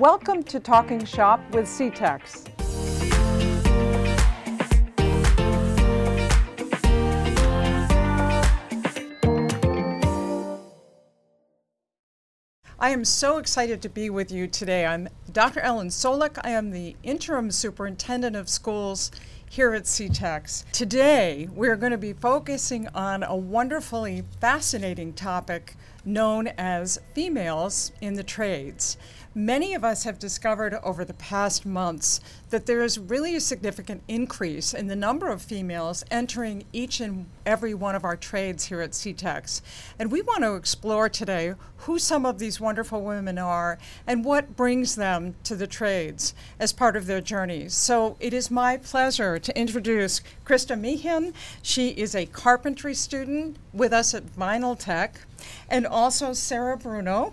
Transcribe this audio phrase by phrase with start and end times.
[0.00, 2.48] Welcome to Talking Shop with CTECS.
[12.78, 14.86] I am so excited to be with you today.
[14.86, 15.60] I'm Dr.
[15.60, 16.38] Ellen Solek.
[16.42, 19.10] I am the interim superintendent of schools
[19.50, 20.70] here at CTECS.
[20.70, 25.74] Today, we're going to be focusing on a wonderfully fascinating topic
[26.04, 28.96] known as females in the trades.
[29.34, 34.02] Many of us have discovered over the past months that there is really a significant
[34.08, 38.80] increase in the number of females entering each and every one of our trades here
[38.80, 39.60] at CTECS.
[40.00, 44.56] And we want to explore today who some of these wonderful women are and what
[44.56, 47.72] brings them to the trades as part of their journeys.
[47.72, 51.34] So it is my pleasure to introduce Krista Meehan.
[51.62, 55.20] She is a carpentry student with us at Vinal Tech,
[55.68, 57.32] and also Sara Bruno,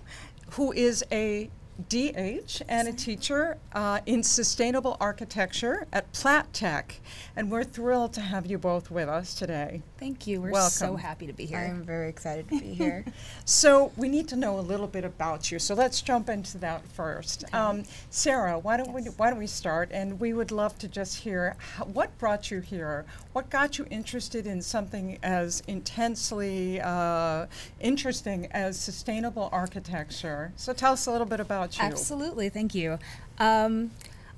[0.51, 1.49] who is a
[1.89, 6.99] DH and a teacher uh, in sustainable architecture at Platt Tech.
[7.35, 9.81] And we're thrilled to have you both with us today.
[9.99, 10.41] Thank you.
[10.41, 10.71] We're Welcome.
[10.71, 11.59] so happy to be here.
[11.59, 13.05] I'm very excited to be here.
[13.45, 15.59] So we need to know a little bit about you.
[15.59, 17.45] So let's jump into that first.
[17.53, 19.89] Um, Sara, why don't we why don't we start?
[19.91, 23.05] And we would love to just hear how, what brought you here.
[23.33, 27.45] What got you interested in something as intensely uh,
[27.79, 30.51] interesting as sustainable architecture?
[30.55, 32.49] So tell us a little bit about Absolutely.
[32.49, 32.99] Thank you.
[33.39, 33.91] Um,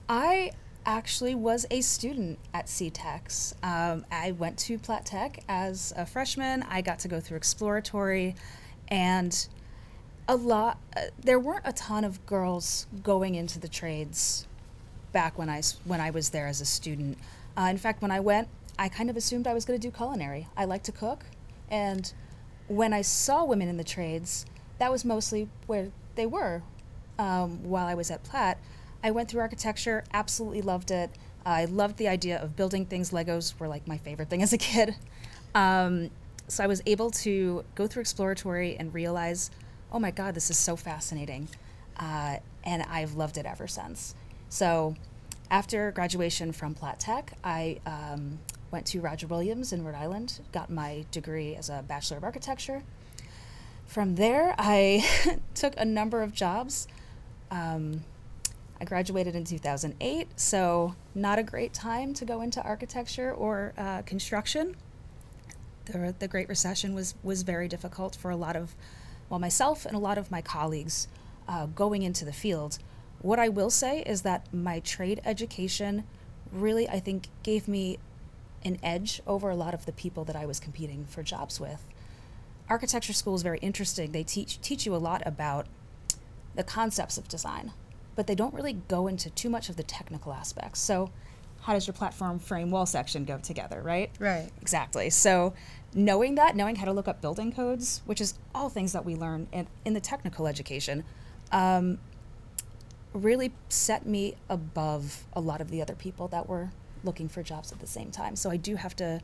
[0.08, 0.52] I
[0.86, 3.54] actually was a student at CTECS.
[3.64, 6.64] Um, I went to Platt Tech as a freshman.
[6.64, 8.36] I got to go through exploratory,
[8.88, 9.48] and
[10.28, 10.80] a lot.
[10.96, 14.48] Uh, there weren't a ton of girls going into the trades
[15.12, 17.18] back when I when I was there as a student.
[17.58, 19.92] Uh, in fact, when I went, I kind of assumed I was going to do
[19.96, 20.48] culinary.
[20.58, 21.26] I like to cook,
[21.70, 22.12] and
[22.68, 24.46] when I saw women in the trades,
[24.78, 26.64] that was mostly where they were.
[27.20, 28.58] Um, while I was at Platt,
[29.04, 31.12] I went through architecture, absolutely loved it.
[31.46, 33.12] I loved the idea of building things.
[33.12, 34.96] Legos were like my favorite thing as a kid.
[35.54, 36.10] Um,
[36.48, 39.52] so I was able to go through exploratory and realize,
[39.92, 41.48] oh my God, this is so fascinating.
[41.98, 44.16] Uh, and I've loved it ever since.
[44.50, 44.96] So
[45.52, 48.40] after graduation from Platt Tech, I um,
[48.72, 52.84] went to Roger Williams in Rhode Island, got my degree as a Bachelor of Architecture.
[53.86, 55.04] From there, I
[55.56, 56.88] took a number of jobs.
[57.52, 58.04] Um,
[58.82, 64.04] I graduated in 2008, so not a great time to go into architecture or uh,
[64.04, 64.76] construction.
[65.86, 68.76] The, the Great Recession was, was very difficult for a lot of,
[69.30, 71.08] well, myself and a lot of my colleagues
[71.48, 72.80] uh, going into the field.
[73.22, 76.06] What I will say is that my trade education
[76.52, 78.00] really, I think, gave me
[78.64, 81.86] an edge over a lot of the people that I was competing for jobs with.
[82.70, 84.12] Architecture school is very interesting.
[84.12, 85.68] They teach teach you a lot about
[86.60, 87.72] the concepts of design,
[88.18, 90.82] but they don't really go into too much of the technical aspects.
[90.82, 91.10] So,
[91.62, 94.12] how does your platform frame wall section go together, right?
[94.20, 94.50] right.
[94.62, 95.10] Exactly.
[95.10, 95.54] So,
[95.94, 99.16] knowing that, knowing how to look up building codes, which is all things that we
[99.16, 101.06] learn in, in the technical education,
[101.54, 101.98] um,
[103.14, 106.72] really set me above a lot of the other people that were
[107.06, 108.36] looking for jobs at the same time.
[108.36, 109.22] So, I do have to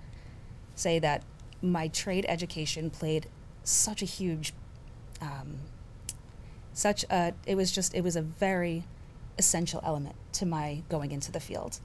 [0.75, 1.23] say that
[1.61, 3.27] my trade education played
[3.65, 4.53] such a huge,
[5.19, 5.57] um,
[6.75, 8.83] such a, it was just, it was a very
[9.39, 11.79] essential element to my going into the field.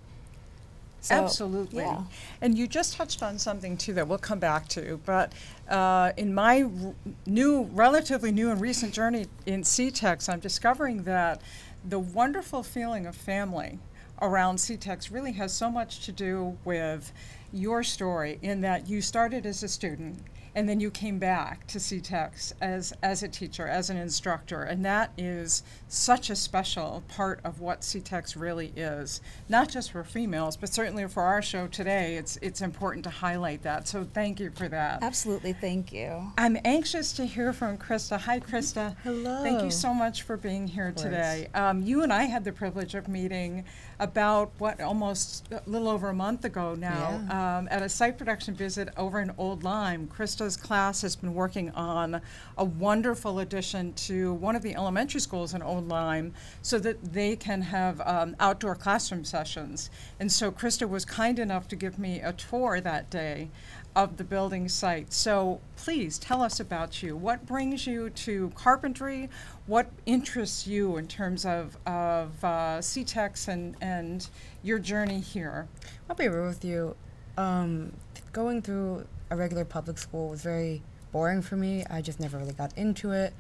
[1.01, 1.83] So, Absolutely.
[1.83, 2.03] yeah.
[2.43, 5.01] And you just touched on something too that we'll come back to.
[5.07, 5.33] But
[5.69, 11.41] uh, in my r- new, relatively new and recent journey in CTECS, I'm discovering that
[11.89, 13.79] the wonderful feeling of family
[14.21, 17.13] around CTECS really has so much to do with
[17.53, 20.19] your story in that you started as a student
[20.55, 24.85] and then you came back to CTECS as, as a teacher, as an instructor, and
[24.85, 30.57] that is such a special part of what CTECS really is, not just for females,
[30.57, 32.17] but certainly for our show today.
[32.17, 33.89] It's it's important to highlight that.
[33.89, 35.03] So thank you for that.
[35.03, 36.33] Absolutely, thank you.
[36.39, 38.19] I'm anxious to hear from Krista.
[38.19, 38.97] Hi, Krista.
[39.03, 39.43] Hello.
[39.43, 41.49] Thank you so much for being here today.
[41.55, 43.65] Um, you and I had the privilege of meeting
[44.01, 48.55] about what almost a little over a month ago now um, at a site production
[48.55, 50.09] visit over in Old Lyme.
[50.09, 52.23] Krista's class has been working on
[52.57, 56.33] a wonderful addition to one of the elementary schools in Old Lyme
[56.63, 59.91] so that they can have um, outdoor classroom sessions.
[60.19, 63.51] And so Krista was kind enough to give me a tour that day
[63.97, 65.13] of the building site.
[65.13, 67.17] So please tell us about you.
[67.17, 69.29] What brings you to carpentry?
[69.67, 73.90] What interests you in terms of, of uh, CTECS and, and
[74.63, 75.69] your journey here?
[76.09, 76.97] I'll be real with you.
[77.37, 77.93] Um,
[78.33, 80.83] going through a regular public school was very
[81.13, 81.85] boring for me.
[81.89, 83.35] I just never really got into it.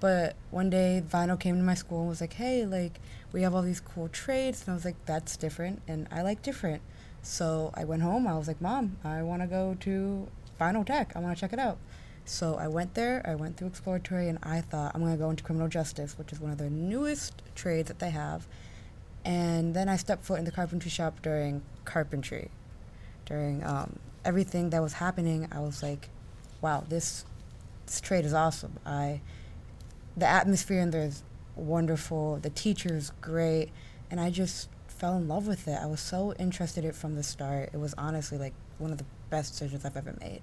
[0.00, 3.00] But one day, Vinal came to my school and was like, "Hey, like
[3.32, 6.42] we have all these cool trades," and I was like, "That's different, and I like
[6.42, 6.80] different."
[7.22, 8.26] So I went home.
[8.26, 11.12] I was like, "Mom, I want to go to Vinal Tech.
[11.14, 11.76] I want to check it out."
[12.24, 13.22] So I went there.
[13.26, 16.32] I went through exploratory, and I thought I'm going to go into criminal justice, which
[16.32, 18.46] is one of the newest trades that they have.
[19.24, 22.50] And then I stepped foot in the carpentry shop during carpentry,
[23.26, 25.48] during um, everything that was happening.
[25.52, 26.08] I was like,
[26.60, 27.24] "Wow, this
[27.86, 29.20] this trade is awesome." I
[30.16, 31.22] the atmosphere in there is
[31.54, 32.38] wonderful.
[32.38, 33.70] The teacher's great,
[34.10, 35.78] and I just fell in love with it.
[35.80, 37.70] I was so interested in it from the start.
[37.72, 40.42] It was honestly like one of the best decisions I've ever made.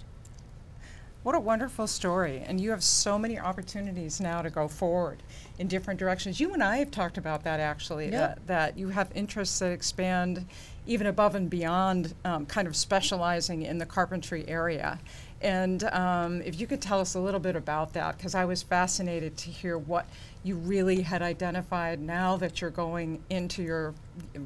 [1.27, 2.41] What a wonderful story.
[2.47, 5.21] And you have so many opportunities now to go forward
[5.59, 6.39] in different directions.
[6.39, 8.13] You and I have talked about that actually, Yep.
[8.13, 10.45] that, that you have interests that expand
[10.85, 14.99] even above and beyond um, kind of specializing in the carpentry area.
[15.41, 18.63] And um, if you could tell us a little bit about that, because I was
[18.63, 20.05] fascinated to hear what
[20.45, 23.93] you really had identified now that you're going into your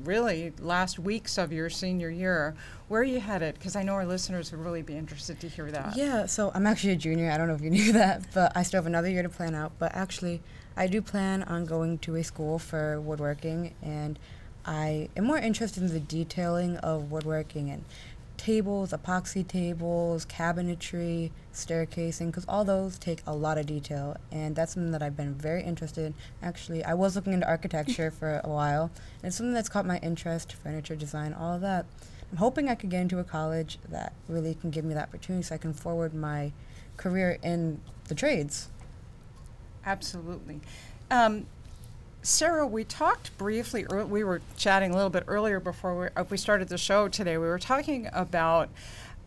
[0.04, 2.56] really last weeks of your senior year.
[2.88, 3.56] Where are you headed?
[3.56, 5.96] Because I know our listeners would really be interested to hear that.
[5.96, 7.32] Yeah, so I'm actually a junior.
[7.32, 9.56] I don't know if you knew that, but I still have another year to plan
[9.56, 9.74] out.
[9.80, 10.42] But actually,
[10.76, 14.18] I do plan on going to a school for woodworking, and
[14.66, 17.84] I am more interested in the detailing of woodworking and
[18.42, 24.74] tables, epoxy tables, cabinetry, staircasing, because all those take a lot of detail, and that's
[24.74, 26.16] something that I've been very interested in.
[26.42, 28.90] Actually, I was looking into architecture for a while,
[29.22, 31.86] and it's something that's caught my interest, furniture design, all of that.
[32.32, 35.44] I'm hoping I could get into a college that really can give me that opportunity
[35.44, 36.52] so I can forward my
[36.98, 38.70] career in the trades.
[39.86, 40.62] Absolutely.
[41.12, 41.46] Um,
[42.24, 46.38] Sara, we talked briefly, we were chatting a little bit earlier before we, uh, we
[46.38, 47.40] started the show today.
[47.40, 48.70] We were talking about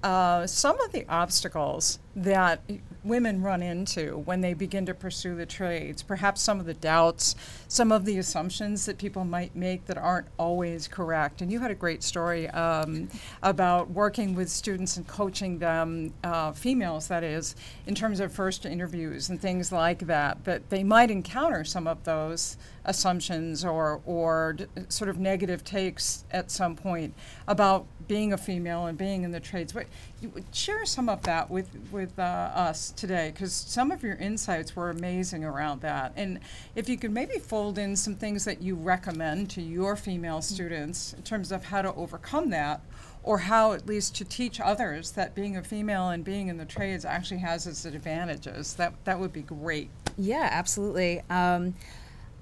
[0.05, 2.61] uh, some of the obstacles that
[3.03, 7.35] women run into when they begin to pursue the trades, perhaps some of the doubts,
[7.69, 11.41] some of the assumptions that people might make that aren't always correct.
[11.41, 13.09] And you had a great story um,
[13.43, 17.57] about working with students and coaching them, uh, females that is,
[17.87, 22.05] in terms of first interviews and things like that, that they might encounter some of
[22.05, 27.15] those assumptions or, or d- sort of negative takes at some point
[27.49, 29.75] about being a female and being in the trades.
[29.75, 29.87] What,
[30.21, 34.77] you share some of that with, with uh, us today, because some of your insights
[34.77, 36.13] were amazing around that.
[36.17, 36.41] And
[36.75, 41.13] if you could maybe fold in some things that you recommend to your female students
[41.13, 42.81] in terms of how to overcome that,
[43.23, 46.65] or how at least to teach others that being a female and being in the
[46.67, 49.89] trades actually has its advantages, that, that would be great.
[50.19, 51.23] Yeah, absolutely.
[51.31, 51.75] Um,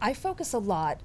[0.00, 1.00] I focus a lot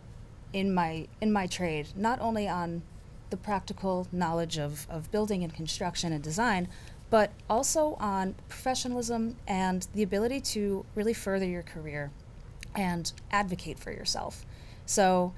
[0.54, 2.82] in my in my trade, not only on
[3.30, 6.68] the practical knowledge of, of building and construction and design,
[7.10, 12.12] but also on professionalism and the ability to really further your career
[12.76, 14.46] and advocate for yourself.
[14.86, 15.34] So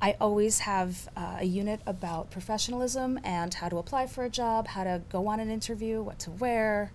[0.00, 4.68] I always have uh, a unit about professionalism and how to apply for a job,
[4.68, 6.92] how to go on an interview, what to wear,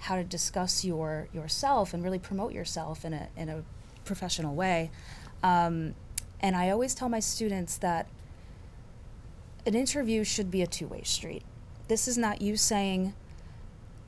[0.00, 3.62] how to discuss your yourself and really promote yourself in a in a
[4.04, 4.90] professional way.
[5.42, 5.94] Um,
[6.40, 8.08] and I always tell my students that
[9.66, 11.42] an interview should be a two way street.
[11.88, 13.14] This is not you saying,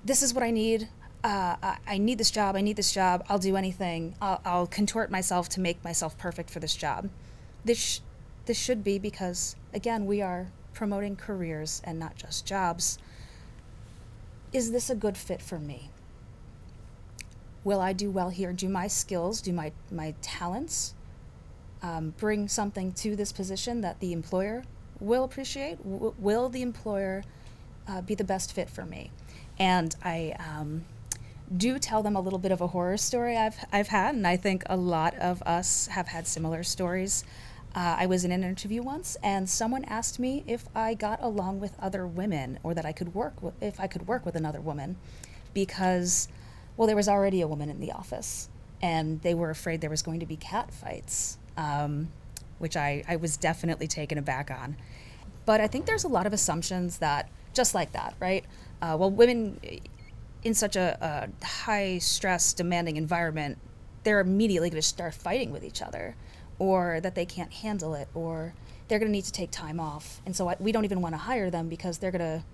[0.05, 0.89] "This is what I need.
[1.23, 2.55] Uh, I, I need this job.
[2.57, 3.25] I need this job.
[3.29, 4.15] I'll do anything.
[4.21, 7.09] I'll, I'll contort myself to make myself perfect for this job."
[7.65, 8.01] This sh-
[8.47, 12.99] this should be because again we are promoting careers and not just jobs.
[14.53, 15.91] Is this a good fit for me?
[17.65, 18.53] Will I do well here?
[18.53, 20.95] Do my skills, do my my talents
[21.85, 24.65] um, bring something to this position that the employer
[25.05, 25.79] will appreciate?
[25.83, 27.25] W- will the employer
[27.87, 29.11] uh, be the best fit for me?
[29.59, 30.85] And I um,
[31.57, 34.37] do tell them a little bit of a horror story I've, I've had, and I
[34.37, 37.25] think a lot of us have had similar stories.
[37.75, 41.61] Uh, I was in an interview once, and someone asked me if I got along
[41.61, 44.61] with other women, or that I could work with, if I could work with another
[44.61, 44.97] woman,
[45.53, 46.29] because,
[46.77, 48.49] well, there was already a woman in the office,
[48.81, 52.09] and they were afraid there was going to be cat fights, um,
[52.59, 54.77] which I, I was definitely taken aback on.
[55.47, 58.45] But I think there's a lot of assumptions that, just like that, right?
[58.81, 59.61] Uh, well, women
[60.43, 63.59] in such a, a high stress, demanding environment,
[64.03, 66.17] they're immediately going to start fighting with each other,
[66.59, 68.55] or that they can't handle it, or
[68.89, 70.21] they're going to need to take time off.
[70.27, 72.45] And so I, we don't even want to hire them because they're going to,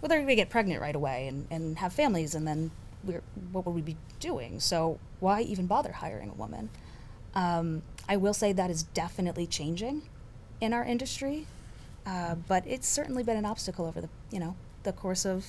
[0.00, 2.70] well, they're going to get pregnant right away and, and have families, and then
[3.52, 4.60] what would we be doing?
[4.60, 6.70] So why even bother hiring a woman?
[7.34, 10.02] Um, I will say that is definitely changing
[10.60, 11.46] in our industry,
[12.06, 15.46] uh, but it's certainly been an obstacle over the you know the course of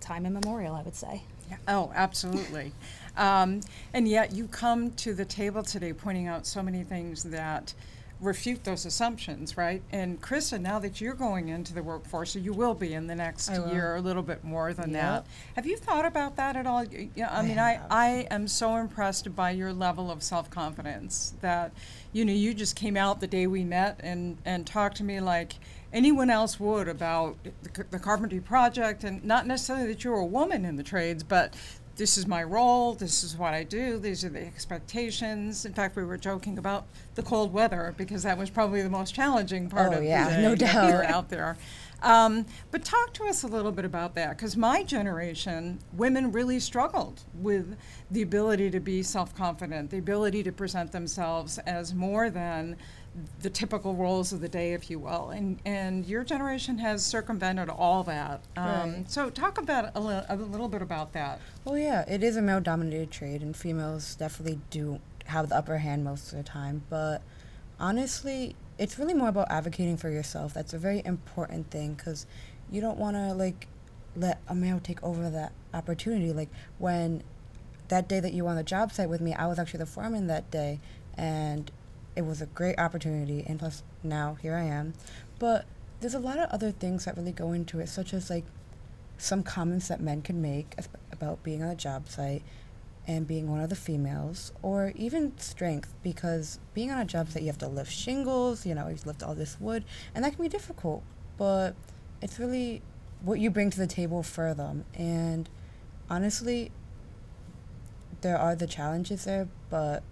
[0.00, 0.74] time immemorial.
[0.74, 1.22] I would say.
[1.48, 1.56] Yeah.
[1.68, 2.72] Oh, absolutely.
[3.16, 3.60] um,
[3.94, 7.72] and yet you come to the table today pointing out so many things that
[8.20, 9.82] refute those assumptions, right?
[9.92, 13.14] And Krista, now that you're going into the workforce, or you will be in the
[13.14, 15.02] next year, a little bit more than Yep.
[15.02, 15.26] that.
[15.54, 16.84] Have you thought about that at all?
[17.14, 17.86] Yeah, I I mean, I, have.
[17.90, 21.72] I am so impressed by your level of self-confidence that,
[22.12, 25.20] you know, you just came out the day we met and, and talked to me
[25.20, 25.56] like
[25.92, 30.64] anyone else would about the, the carpentry project, and not necessarily that you're a woman
[30.64, 31.54] in the trades, but
[31.96, 35.64] this is my role, this is what I do, these are the expectations.
[35.64, 39.14] In fact, we were joking about the cold weather because that was probably the most
[39.14, 41.04] challenging part Oh, of yeah, the day no that we doubt.
[41.06, 41.56] out there.
[42.02, 46.60] Um, but talk to us a little bit about that because my generation, women really
[46.60, 47.76] struggled with
[48.10, 52.76] the ability to be self confident, the ability to present themselves as more than
[53.40, 55.30] the typical roles of the day, if you will.
[55.30, 58.42] And, and your generation has circumvented all that.
[58.56, 59.10] Um, Right.
[59.10, 61.40] So, talk about a, li- a little bit about that.
[61.64, 65.78] Well, yeah, it is a male dominated trade, and females definitely do have the upper
[65.78, 66.82] hand most of the time.
[66.90, 67.22] But
[67.80, 70.54] honestly, it's really more about advocating for yourself.
[70.54, 72.26] That's a very important thing because
[72.70, 73.68] you don't want to, like,
[74.14, 76.32] let a male take over that opportunity.
[76.32, 77.22] Like, when
[77.88, 79.86] that day that you were on the job site with me, I was actually the
[79.86, 80.80] foreman that day,
[81.16, 81.70] and
[82.16, 83.44] it was a great opportunity.
[83.46, 84.94] And plus, now here I am.
[85.38, 85.66] But
[86.00, 88.44] there's a lot of other things that really go into it, such as, like,
[89.18, 90.74] some comments that men can make
[91.12, 92.42] about being on a job site
[93.06, 97.42] and being one of the females, or even strength, because being on a job site,
[97.42, 100.42] you have to lift shingles, you know, you lift all this wood, and that can
[100.42, 101.04] be difficult.
[101.38, 101.76] But
[102.20, 102.82] it's really
[103.22, 104.84] what you bring to the table for them.
[104.94, 105.48] And
[106.10, 106.72] honestly,
[108.22, 110.02] there are the challenges there, but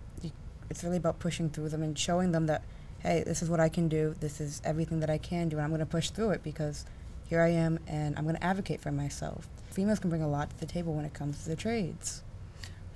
[0.70, 2.62] it's really about pushing through them and showing them that,
[3.00, 5.64] hey, this is what I can do, this is everything that I can do, and
[5.64, 6.84] I'm going to push through it because
[7.28, 9.48] here I am and I'm going to advocate for myself.
[9.70, 12.22] Females can bring a lot to the table when it comes to the trades.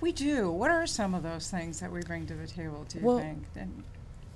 [0.00, 0.50] We do.
[0.50, 3.18] What are some of those things that we bring to the table, do you Well-
[3.18, 3.44] think?
[3.56, 3.82] And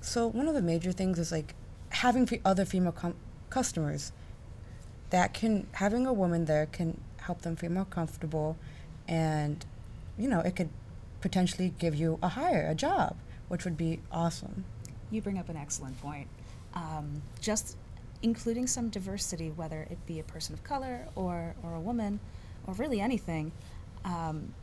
[0.01, 1.55] So one of the major things is like
[1.89, 3.15] having fe- other female com-
[3.49, 4.11] customers.
[5.11, 8.57] That can having a woman there can help them feel more comfortable,
[9.07, 9.63] and
[10.17, 10.69] you know it could
[11.23, 13.15] potentially give you a hire, a job,
[13.47, 14.65] which would be awesome.
[15.09, 16.27] You bring up an excellent point.
[16.73, 17.77] Um, just
[18.21, 22.19] including some diversity, whether it be a person of color or, or a woman,
[22.67, 23.53] or really anything,
[24.03, 24.53] um,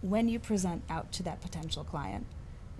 [0.00, 2.24] when you present out to that potential client,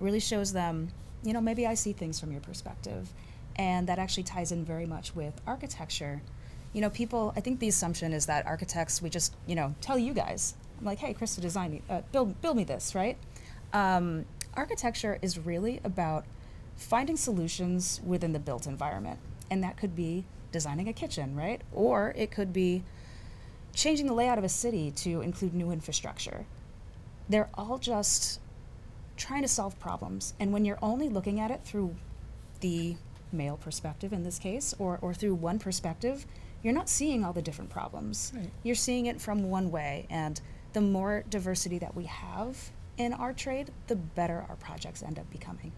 [0.01, 0.89] really shows them,
[1.23, 3.13] you know, maybe I see things from your perspective.
[3.57, 6.23] And that actually ties in very much with architecture.
[6.73, 9.99] You know, people, I think the assumption is that architects, we just, you know, tell
[9.99, 13.17] you guys, I'm like, hey, Krista, design me, uh, build, build me this, right?
[13.73, 16.25] Um, architecture is really about
[16.77, 19.19] finding solutions within the built environment.
[19.51, 21.63] And that could be designing a kitchen, right?
[21.73, 22.83] Or it could be
[23.75, 26.47] changing the layout of a city to include new infrastructure.
[27.29, 28.41] They're all just
[29.17, 30.35] trying to solve problems.
[30.41, 31.95] And when you're only looking at it through
[32.61, 32.97] the
[33.33, 36.27] male perspective in this case, or, or through one perspective,
[36.63, 38.33] you're not seeing all the different problems.
[38.35, 38.51] Right.
[38.63, 40.07] You're seeing it from one way.
[40.11, 40.41] And
[40.77, 45.31] the more diversity that we have in our trade, the better our projects end up
[45.31, 45.73] becoming.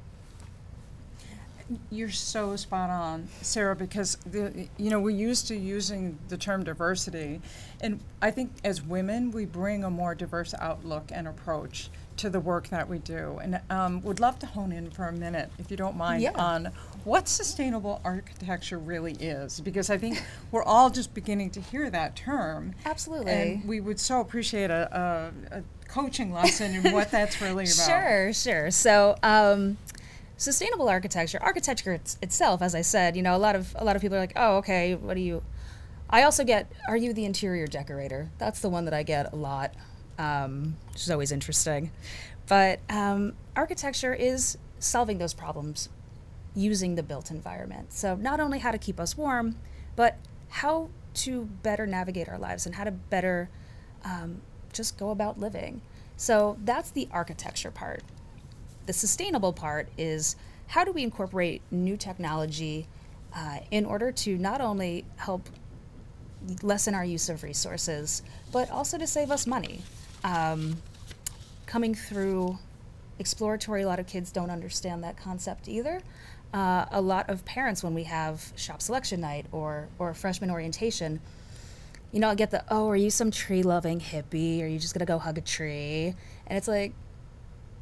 [1.90, 6.64] You're so spot on, Sara, because the, you know, we're used to using the term
[6.64, 7.40] diversity.
[7.80, 12.40] And I think as women, we bring a more diverse outlook and approach to the
[12.40, 13.38] work that we do.
[13.42, 16.32] And um, would love to hone in for a minute, if you don't mind, Yeah.
[16.32, 16.72] on
[17.04, 19.60] what sustainable architecture really is.
[19.60, 22.74] Because I think we're all just beginning to hear that term.
[22.86, 23.30] Absolutely.
[23.30, 27.86] And we would so appreciate a, a, a coaching lesson in what that's really about.
[27.86, 28.70] Sure, sure.
[28.70, 29.76] So, um,
[30.38, 33.96] sustainable architecture, architecture it's, itself, as I said, you know, a lot of a lot
[33.96, 35.42] of people are like, oh, okay, what do you?
[36.08, 38.30] I also get, are you the interior decorator?
[38.38, 39.74] That's the one that I get a lot,
[40.16, 41.90] um, which is always interesting.
[42.46, 45.90] But um, architecture is solving those problems
[46.54, 47.92] using the built environment.
[47.92, 49.56] So not only how to keep us warm,
[49.96, 50.16] but
[50.48, 53.50] how to better navigate our lives and how to better
[54.02, 54.40] um,
[54.72, 55.82] just go about living.
[56.16, 58.02] So that's the architecture part.
[58.88, 60.34] The sustainable part is
[60.68, 62.86] how do we incorporate new technology
[63.36, 65.46] uh, in order to not only help
[66.62, 69.82] lessen our use of resources, but also to save us money.
[70.24, 70.80] Um,
[71.66, 72.58] coming through
[73.18, 76.00] exploratory, a lot of kids don't understand that concept either.
[76.54, 81.20] Uh, a lot of parents, when we have shop selection night or, or freshman orientation,
[82.10, 84.62] you know, I get the, oh, are you some tree loving hippie?
[84.62, 86.14] Are you just going to go hug a tree?
[86.46, 86.94] And it's like,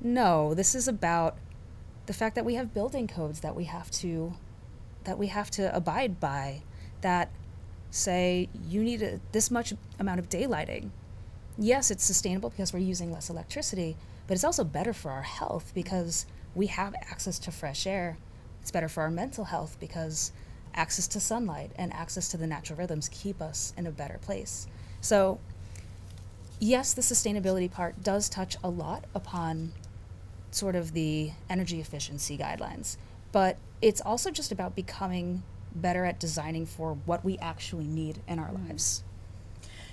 [0.00, 1.36] no, this is about
[2.06, 4.34] the fact that we have building codes that we have to
[5.04, 6.62] that we have to abide by
[7.00, 7.30] that
[7.90, 10.90] say you need a, this much amount of daylighting
[11.58, 15.72] yes, it's sustainable because we're using less electricity, but it's also better for our health
[15.74, 18.18] because we have access to fresh air.
[18.60, 20.32] It's better for our mental health because
[20.74, 24.66] access to sunlight and access to the natural rhythms keep us in a better place.
[25.00, 25.38] So,
[26.58, 29.72] yes, the sustainability part does touch a lot upon
[30.56, 32.96] sort of the energy efficiency guidelines,
[33.32, 35.42] but it's also just about becoming
[35.74, 38.68] better at designing for what we actually need in our mm.
[38.68, 39.02] lives.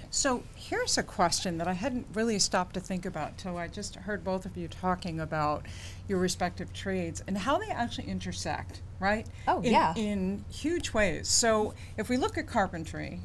[0.10, 3.96] So here's a question that I hadn't really stopped to think about till I just
[3.96, 5.66] heard both of you talking about
[6.08, 9.26] your respective trades and how they actually intersect, right?
[9.48, 9.96] Oh, in, yeah.
[9.96, 11.28] In huge ways.
[11.28, 13.22] So if we look at carpentry,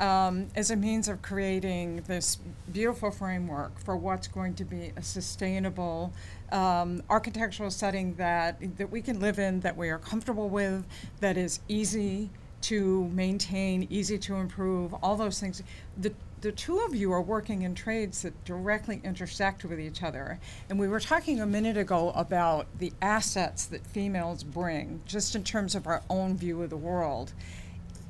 [0.00, 2.38] um, as a means of creating this
[2.72, 6.12] beautiful framework for what's going to be a sustainable
[6.50, 10.84] um, architectural setting that that we can live in, that we are comfortable with,
[11.20, 12.30] that is easy
[12.62, 15.62] to maintain, easy to improve, all those things.
[15.96, 20.40] The the two of you are working in trades that directly intersect with each other.
[20.68, 25.44] And we were talking a minute ago about the assets that females bring, just in
[25.44, 27.32] terms of our own view of the world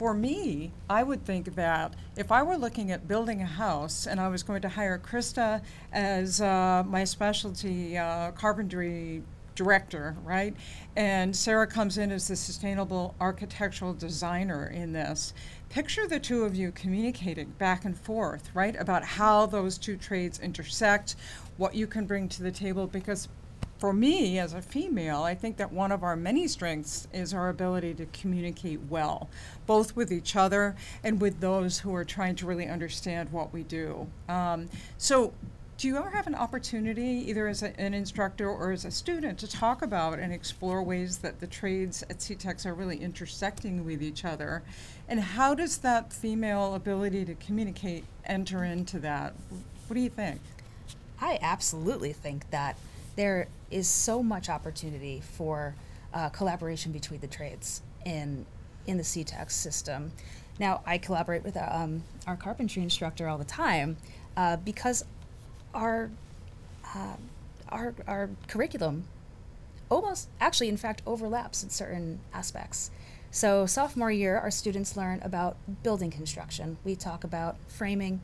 [0.02, 4.18] for me, I would think that if I were looking at building a house and
[4.18, 9.22] I was going to hire Krista as uh, my specialty uh, carpentry
[9.54, 10.56] director, right?
[10.96, 15.34] And Sarah comes in as the sustainable architectural designer in this.
[15.68, 20.40] Picture the two of you communicating back and forth, right, about how those two trades
[20.40, 21.14] intersect,
[21.58, 23.28] what you can bring to the table, because
[23.82, 27.48] for me as a female, I think that one of our many strengths is our
[27.48, 29.28] ability to communicate well,
[29.66, 33.64] both with each other and with those who are trying to really understand what we
[33.64, 34.06] do.
[34.28, 35.32] Um, so,
[35.78, 39.40] do you ever have an opportunity, either as a, an instructor or as a student,
[39.40, 44.00] to talk about and explore ways that the trades at CTECS are really intersecting with
[44.00, 44.62] each other?
[45.08, 49.34] And how does that female ability to communicate enter into that?
[49.88, 50.40] What do you think?
[51.20, 52.76] I absolutely think that
[53.16, 55.74] there is so much opportunity for
[56.14, 58.46] uh, collaboration between the trades in
[58.86, 60.12] in the CTECS system.
[60.58, 63.96] Now, I collaborate with um, our carpentry instructor all the time
[64.36, 65.04] uh, because
[65.74, 66.10] our
[66.94, 67.16] uh,
[67.68, 69.04] our our curriculum
[69.88, 72.90] almost actually in fact overlaps in certain aspects.
[73.30, 76.76] So sophomore year, our students learn about building construction.
[76.84, 78.20] We talk about framing,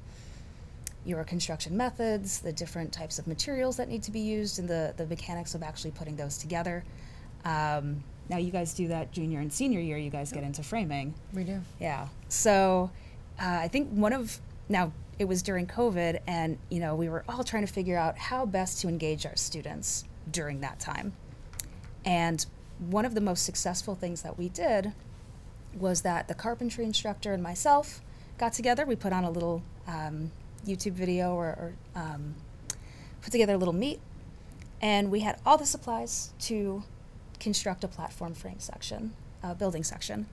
[1.09, 4.93] your construction methods, the different types of materials that need to be used, and the,
[4.97, 6.85] the mechanics of actually putting those together.
[7.45, 11.15] Um, now, you guys do that junior and senior year, you guys get into framing.
[11.33, 11.61] We do.
[11.81, 12.09] Yeah.
[12.29, 12.91] So
[13.41, 17.25] uh, I think one of, now, it was during COVID, and you know we were
[17.29, 21.13] all trying to figure out how best to engage our students during that time.
[22.05, 22.45] And
[22.79, 24.93] one of the most successful things that we did
[25.75, 28.01] was that the carpentry instructor and myself
[28.39, 28.87] got together.
[28.87, 30.31] We put on a little um,
[30.67, 32.35] YouTube video or, or um,
[33.23, 34.01] put together a little meet,
[34.81, 36.83] and we had all the supplies to
[37.41, 40.27] construct a platform frame section, a building section.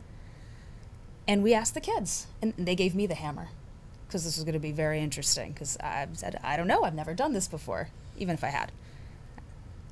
[1.28, 3.50] And we asked the kids, and they gave me the hammer
[4.08, 5.52] because this was going to be very interesting.
[5.52, 8.72] Because I said, I don't know, I've never done this before, even if I had.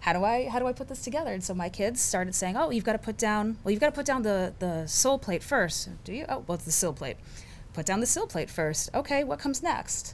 [0.02, 1.32] How do I how do I put this together?
[1.32, 3.58] And so my kids started saying, "Oh, you've got to put down.
[3.64, 5.90] Well, you've got to put down the the sole plate first.
[6.04, 6.26] Do you?
[6.28, 7.16] Oh, well, it's the sill plate.
[7.74, 8.90] Put down the sill plate first.
[8.94, 10.14] Okay, what comes next?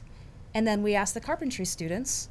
[0.54, 2.28] And then we asked the carpentry students,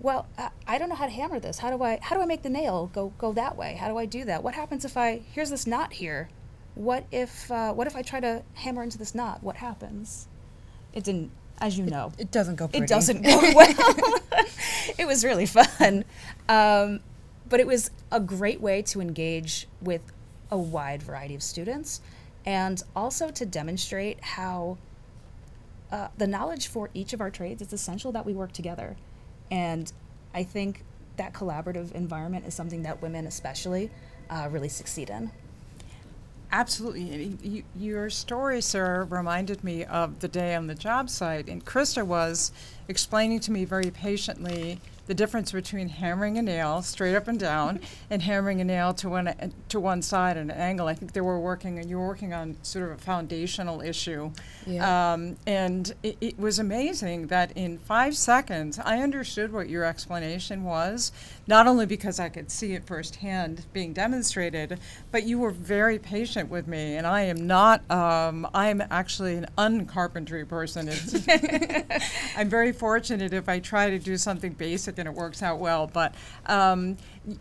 [0.00, 0.26] well,
[0.66, 1.58] I don't know how to hammer this.
[1.58, 3.74] How do I how do I make the nail go go that way?
[3.74, 4.42] How do I do that?
[4.42, 6.30] What happens if I here's this knot here?
[6.74, 9.42] What if uh, what if I try to hammer into this knot?
[9.42, 10.26] What happens?
[10.94, 12.12] It didn't, as you know.
[12.18, 12.84] It doesn't go pretty.
[12.84, 14.20] It doesn't go well.
[14.98, 16.04] it was really fun,
[16.48, 17.00] um,
[17.48, 20.00] but it was a great way to engage with
[20.50, 22.00] a wide variety of students,
[22.46, 24.78] and also to demonstrate how
[25.92, 28.96] uh, the knowledge for each of our trades, it's essential that we work together.
[29.50, 29.92] And
[30.34, 30.84] I think
[31.16, 33.90] that collaborative environment is something that women, especially,
[34.30, 35.30] uh, really succeed in.
[36.52, 37.36] Absolutely.
[37.42, 41.48] You, your story, Sara, reminded me of the day on the job site.
[41.48, 42.52] And Krista was
[42.88, 47.80] explaining to me very patiently the difference between hammering a nail straight up and down
[48.10, 50.86] and hammering a nail to one to one side at an angle.
[50.86, 54.30] I think they were working, and you were working on sort of a foundational issue.
[54.68, 55.12] Yeah.
[55.12, 60.62] Um, and it, it was amazing that in five seconds, I understood what your explanation
[60.62, 61.10] was.
[61.48, 64.78] Not only because I could see it firsthand being demonstrated,
[65.10, 66.94] but you were very patient with me.
[66.94, 67.90] And I am not.
[67.90, 70.88] Um, I am actually an uncarpentry person.
[72.36, 75.86] I'm very fortunate if I try to do something basic and it works out well.
[75.86, 76.14] But
[76.46, 76.96] um,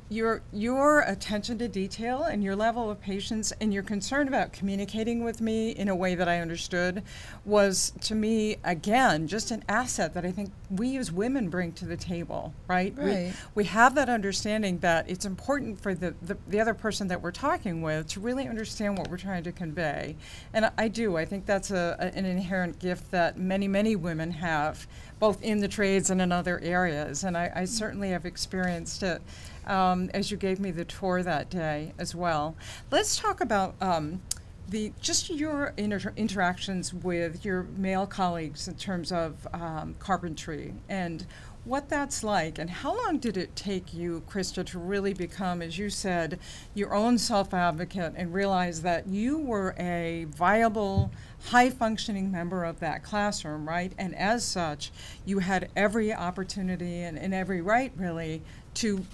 [0.10, 5.24] your your attention to detail and your level of patience and your concern about communicating
[5.24, 7.02] with me in a way that I understood
[7.46, 11.86] was to me again just an asset that I think we as women bring to
[11.86, 12.94] the table, right?
[12.98, 13.34] We, Right.
[13.56, 17.32] we have that understanding that it's important for the, the, the other person that we're
[17.32, 20.16] talking with to really understand what we're trying to convey.
[20.54, 23.96] And I, I do, I think that's a, a- an inherent gift that many, many
[23.96, 24.86] women have,
[25.20, 27.24] both in the trades and in other areas.
[27.24, 29.22] And I, I certainly have experienced it
[29.70, 32.56] um, as you gave me the tour that day as well.
[32.92, 33.76] Let's talk about.
[33.82, 34.22] Um,
[34.70, 41.26] the just your inter- interactions with your male colleagues in terms of um, carpentry and
[41.66, 45.78] what that's like and how long did it take you krista to really become as
[45.78, 46.40] you said
[46.74, 51.12] your own self-advocate and realize that you were a viable
[51.48, 54.92] high functioning member of that classroom right and as such
[55.26, 58.42] you had every opportunity and, and every right really
[58.74, 59.06] to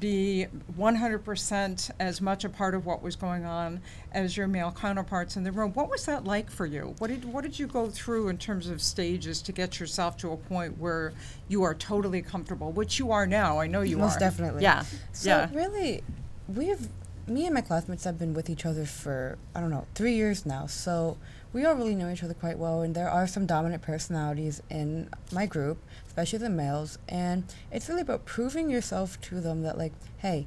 [0.00, 0.46] be
[0.78, 3.80] 100% as much a part of what was going on
[4.12, 5.72] as your male counterparts in the room.
[5.72, 6.94] What was that like for you?
[6.98, 10.32] What did what did you go through in terms of stages to get yourself to
[10.32, 11.12] a point where
[11.48, 13.58] you are totally comfortable, which you are now.
[13.58, 14.20] I know you Most are.
[14.20, 14.62] definitely.
[14.62, 14.84] Yeah.
[15.12, 15.48] So yeah.
[15.52, 16.02] really,
[16.48, 16.88] we've
[17.26, 20.46] me and my classmates have been with each other for I don't know three years
[20.46, 20.66] now.
[20.66, 21.16] So
[21.52, 25.08] we all really know each other quite well, and there are some dominant personalities in
[25.32, 26.98] my group, especially the males.
[27.08, 30.46] And it's really about proving yourself to them that like, hey,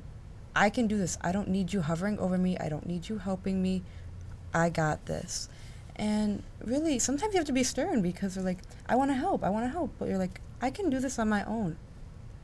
[0.55, 1.17] I can do this.
[1.21, 2.57] I don't need you hovering over me.
[2.57, 3.83] I don't need you helping me.
[4.53, 5.49] I got this.
[5.95, 9.43] And really, sometimes you have to be stern because they're like, I want to help.
[9.43, 9.91] I want to help.
[9.97, 11.77] But you're like, I can do this on my own.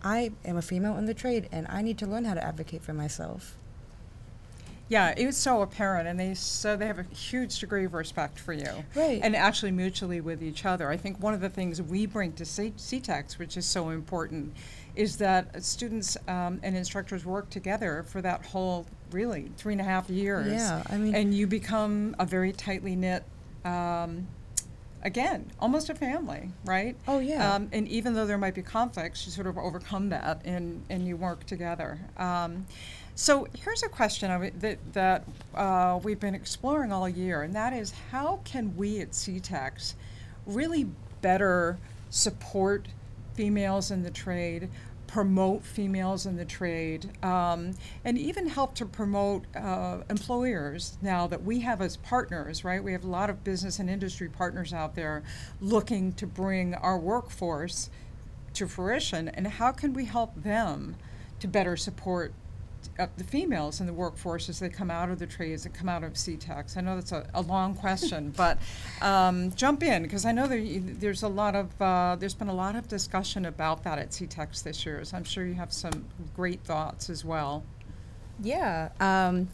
[0.04, 2.84] I am a female in the trade and I need to learn how to advocate
[2.84, 3.58] for myself.
[4.89, 8.39] Yeah, it was so apparent, and they so they have a huge degree of respect
[8.39, 9.19] for you, Right.
[9.21, 10.89] and actually mutually with each other.
[10.89, 14.54] I think one of the things we bring to C- CTECS, which is so important,
[14.95, 19.84] is that students um, and instructors work together for that whole really three and a
[19.84, 20.47] half years.
[20.54, 23.23] Yeah, I mean- and you become a very tightly knit.
[23.65, 24.28] Um,
[25.04, 26.95] Again, almost a family, right?
[27.08, 27.54] Oh, yeah.
[27.54, 31.08] Um, and even though there might be conflicts, you sort of overcome that and, and
[31.08, 32.00] you work together.
[32.17, 32.65] Um,
[33.17, 35.23] so here's a question that, that
[35.56, 39.95] uh, we've been exploring all year, and that is how can we at CTECS
[40.45, 40.88] really
[41.23, 41.80] better
[42.12, 42.88] support
[43.34, 44.69] females in the trade,
[45.08, 47.73] promote females in the trade, um,
[48.06, 52.84] and even help to promote uh, employers now that we have as partners, right?
[52.84, 55.23] We have a lot of business and industry partners out there
[55.60, 57.89] looking to bring our workforce
[58.53, 60.97] to fruition, and how can we help them
[61.39, 62.32] to better support
[63.00, 65.89] uh, the females in the workforce as they come out of the trades and come
[65.89, 66.78] out of CTECS?
[66.78, 68.58] I know that's a, a long question, but
[69.02, 72.56] um, jump in because I know there, there's a lot of uh, there's been a
[72.56, 75.04] lot of discussion about that at CTECS this year.
[75.06, 77.63] So I'm sure you have some great thoughts as well.
[78.41, 78.89] Yeah.
[79.00, 79.50] Um,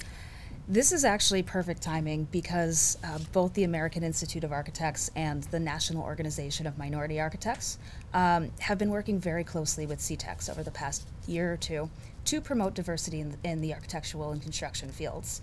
[0.67, 5.60] this is actually perfect timing because uh, both the American Institute of Architects and the
[5.60, 7.78] National Organization of Minority Architects
[8.13, 11.89] um, have been working very closely with CTECS over the past year or two
[12.26, 15.42] to promote diversity in, in the architectural and construction fields.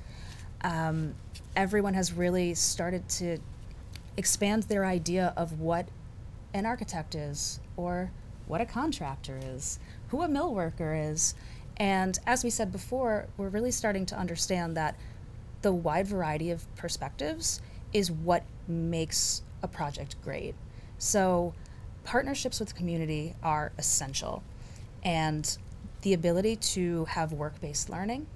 [0.62, 1.14] Um,
[1.56, 3.38] everyone has really started to
[4.16, 5.88] expand their idea of what
[6.52, 8.10] an architect is or
[8.46, 11.34] what a contractor is, who a mill worker is.
[11.76, 14.96] And as we said before, we're really starting to understand that
[15.62, 17.60] the wide variety of perspectives
[17.92, 20.54] is what makes a project great.
[20.98, 21.54] So,
[22.04, 24.42] partnerships with the community are essential.
[25.02, 25.56] And
[26.02, 28.26] the ability to have work based learning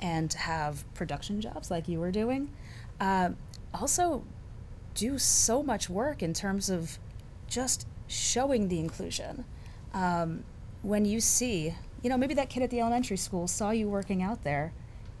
[0.00, 2.50] and to have production jobs like you were doing
[3.00, 3.30] uh,
[3.74, 4.24] also
[4.94, 6.98] do so much work in terms of
[7.48, 9.44] just showing the inclusion.
[9.94, 10.44] Um,
[10.82, 14.22] when you see, you know, maybe that kid at the elementary school saw you working
[14.22, 14.72] out there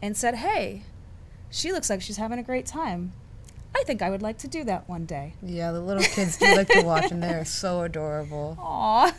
[0.02, 0.82] and said, hey,
[1.50, 3.12] she looks like she's having a great time.
[3.74, 5.34] I think I would like to do that one day.
[5.42, 8.56] Yeah, the little kids do like to watch and they're so adorable.
[8.60, 9.14] Aw,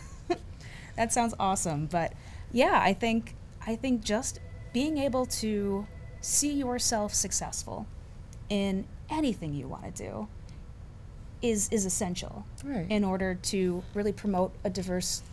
[0.98, 1.86] that sounds awesome.
[1.86, 2.14] But
[2.52, 3.36] yeah, I think
[3.66, 4.40] I think just
[4.74, 5.86] being able to
[6.22, 7.86] see yourself successful
[8.50, 10.28] in anything you want to do
[11.42, 12.86] is is essential Right.
[12.90, 15.24] in order to really promote a diverse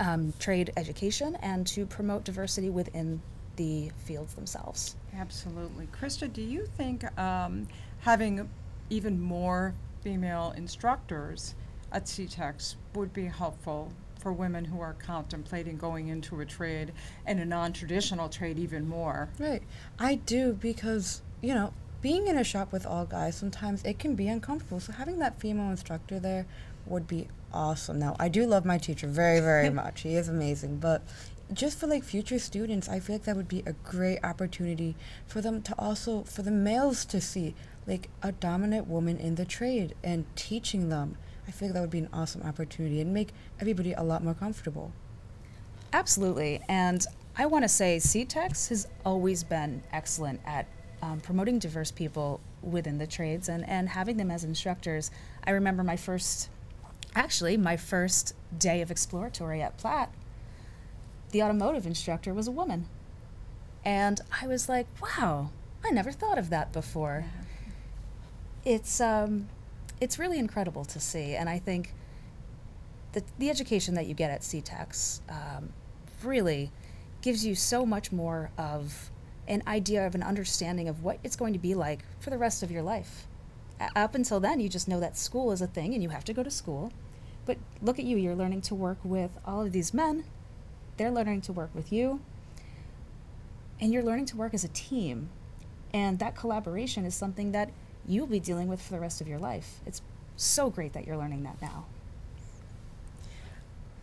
[0.00, 3.20] um, trade education and to promote diversity within
[3.56, 4.94] the fields themselves.
[5.16, 5.86] Absolutely.
[5.86, 7.66] Krista, do you think um,
[8.00, 8.48] having
[8.90, 11.54] even more female instructors
[11.90, 16.92] at CTECS would be helpful for women who are contemplating going into a trade
[17.26, 19.28] and a non traditional trade even more?
[19.38, 19.62] Right.
[19.98, 24.14] I do because, you know, being in a shop with all guys, sometimes it can
[24.14, 24.80] be uncomfortable.
[24.80, 26.46] So having that female instructor there
[26.86, 27.98] would be awesome.
[27.98, 30.02] Now, I do love my teacher very, very much.
[30.02, 30.78] He is amazing.
[30.78, 31.02] But
[31.52, 35.40] just for like future students, I feel like that would be a great opportunity for
[35.40, 37.54] them to also for the males to see
[37.86, 41.16] like a dominant woman in the trade and teaching them.
[41.48, 44.34] I feel like that would be an awesome opportunity and make everybody a lot more
[44.34, 44.92] comfortable.
[45.94, 46.60] Absolutely.
[46.68, 47.04] And
[47.36, 50.66] I want to say CTECS has always been excellent at
[51.00, 55.10] um, promoting diverse people within the trades and, and having them as instructors.
[55.44, 56.50] I remember my first,
[57.14, 60.12] actually, my first day of exploratory at Platt,
[61.30, 62.86] the automotive instructor was a woman.
[63.84, 65.50] And I was like, wow,
[65.82, 67.24] I never thought of that before.
[68.64, 69.48] It's, um,
[70.00, 71.34] it's really incredible to see.
[71.34, 71.94] And I think
[73.12, 75.70] the, the education that you get at CTECS um,
[76.22, 76.70] really
[77.22, 79.10] gives you so much more of
[79.48, 82.62] an idea of an understanding of what it's going to be like for the rest
[82.62, 83.26] of your life.
[83.96, 86.32] Up until then, you just know that school is a thing and you have to
[86.32, 86.92] go to school.
[87.46, 90.24] But look at you, you're learning to work with all of these men,
[90.96, 92.20] they're learning to work with you,
[93.80, 95.30] and you're learning to work as a team.
[95.94, 97.70] And that collaboration is something that
[98.08, 99.80] you'll be dealing with for the rest of your life.
[99.86, 100.02] It's
[100.36, 101.84] so great that you're learning that now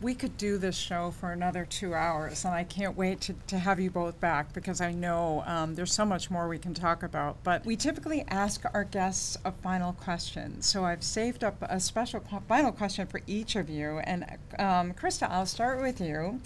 [0.02, 3.58] we could do this show for another two hours, and I can't wait to, to
[3.58, 7.02] have you both back because I know um, there's so much more we can talk
[7.02, 7.38] about.
[7.44, 10.62] But we typically ask our guests a final question.
[10.62, 14.00] So I've saved up a special final question for each of you.
[14.00, 14.26] And
[14.60, 16.42] um, Krista, I'll start with you.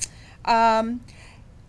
[0.46, 1.02] Um,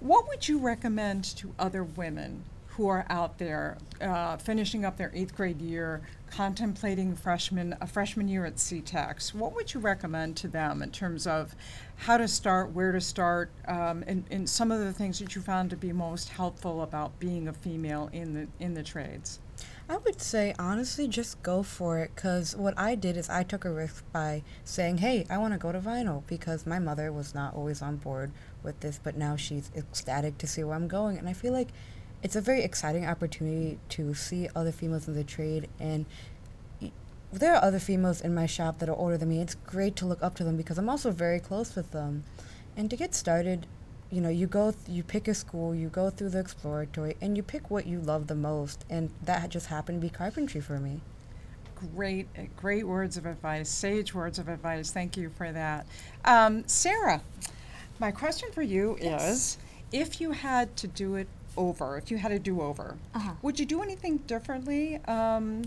[0.00, 2.44] what would you recommend to other women
[2.80, 8.26] who are out there uh, finishing up their eighth grade year, contemplating freshman a freshman
[8.26, 11.54] year at CTECS, what would you recommend to them in terms of
[11.96, 15.42] how to start, where to start, um, and, and some of the things that you
[15.42, 19.40] found to be most helpful about being a female in the in the trades?
[19.86, 22.16] I would say honestly, just go for it.
[22.16, 25.58] Cause what I did is I took a risk by saying, "Hey, I want to
[25.58, 28.30] go to Vinal," because my mother was not always on board
[28.62, 31.68] with this, but now she's ecstatic to see where I'm going, and I feel like
[32.22, 36.06] it's a very exciting opportunity to see other females in the trade and
[37.32, 39.40] there are other females in my shop that are older than me.
[39.40, 42.24] It's great to look up to them because I'm also very close with them.
[42.76, 43.66] And to get started,
[44.10, 47.36] you know, you go, th- you pick a school, you go through the exploratory, and
[47.36, 48.84] you pick what you love the most.
[48.90, 51.00] And that just happened to be carpentry for me.
[51.94, 54.90] Great, uh, great words of advice, sage words of advice.
[54.90, 55.86] Thank you for that.
[56.24, 57.22] Um, Sara,
[57.98, 59.30] my question for you yes.
[59.30, 59.58] is
[59.92, 63.32] if you had to do it over, if you had a do over, uh-huh.
[63.42, 64.96] would you do anything differently?
[65.06, 65.62] Um,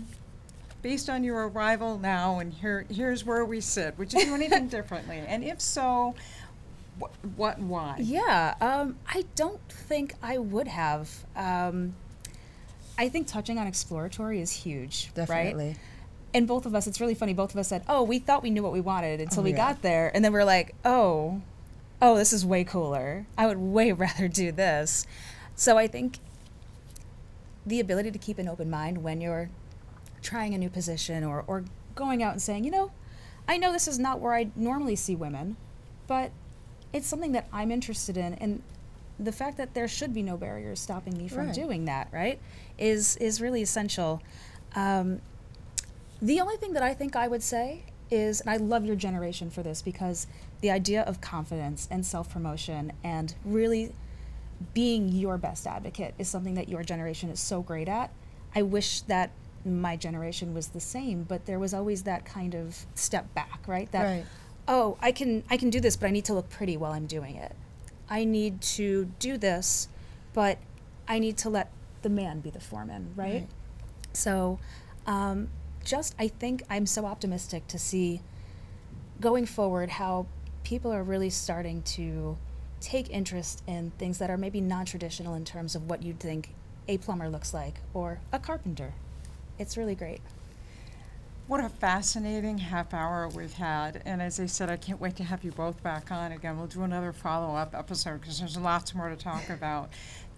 [0.84, 3.98] based on your arrival now, and here here's where we sit.
[3.98, 5.24] Would you do anything differently?
[5.26, 6.14] And if so,
[7.00, 7.96] wh- what and why?
[7.98, 11.10] Yeah, um, I don't think I would have.
[11.34, 11.94] Um,
[12.96, 15.68] I think touching on exploratory is huge, Definitely.
[15.68, 15.76] right?
[16.32, 17.32] And both of us, it's really funny.
[17.32, 19.50] Both of us said, "Oh, we thought we knew what we wanted until oh, we
[19.50, 19.56] yeah.
[19.56, 21.40] got there," and then we are like, "Oh,
[22.02, 23.26] oh, this is way cooler.
[23.38, 25.06] I would way rather do this."
[25.56, 26.18] So I think
[27.66, 29.50] the ability to keep an open mind when you're
[30.22, 31.64] trying a new position or, or
[31.94, 32.90] going out and saying, you know,
[33.46, 35.56] I know this is not where I normally see women,
[36.06, 36.32] but
[36.92, 38.34] it's something that I'm interested in.
[38.34, 38.62] And
[39.18, 41.54] the fact that there should be no barriers stopping me from right.
[41.54, 42.40] doing that, right,
[42.78, 44.22] is, is really essential.
[44.74, 45.20] Um,
[46.20, 49.50] the only thing that I think I would say is, and I love your generation
[49.50, 50.26] for this because
[50.60, 53.92] the idea of confidence and self promotion and really
[54.72, 58.10] being your best advocate is something that your generation is so great at.
[58.54, 59.30] I wish that
[59.64, 63.90] my generation was the same, but there was always that kind of step back, right?
[63.92, 64.24] That right.
[64.68, 67.06] oh, I can I can do this, but I need to look pretty while I'm
[67.06, 67.54] doing it.
[68.08, 69.88] I need to do this,
[70.32, 70.58] but
[71.08, 71.70] I need to let
[72.02, 73.32] the man be the foreman, right?
[73.32, 73.48] right.
[74.12, 74.58] So,
[75.06, 75.48] um,
[75.84, 78.20] just I think I'm so optimistic to see
[79.20, 80.26] going forward how
[80.64, 82.36] people are really starting to
[82.84, 86.50] take interest in things that are maybe non-traditional in terms of what you'd think
[86.86, 88.92] a plumber looks like or a carpenter.
[89.58, 90.20] It's really great.
[91.46, 94.02] What a fascinating half hour we've had.
[94.04, 96.58] And as I said, I can't wait to have you both back on again.
[96.58, 99.90] We'll do another follow up episode because there's lots more to talk about.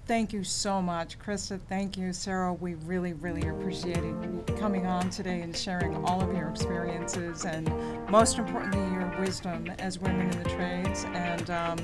[0.07, 1.61] Thank you so much, Krista.
[1.69, 2.53] Thank you, Sara.
[2.53, 7.73] We really, really appreciated you coming on today and sharing all of your experiences and,
[8.09, 11.07] most importantly, your wisdom as women in the trades.
[11.13, 11.79] And um,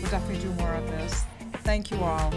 [0.00, 1.24] We'll definitely do more of this.
[1.64, 2.32] Thank you all.